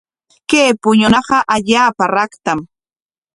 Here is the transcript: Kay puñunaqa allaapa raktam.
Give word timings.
Kay 0.49 0.71
puñunaqa 0.81 1.37
allaapa 1.55 2.03
raktam. 2.15 2.59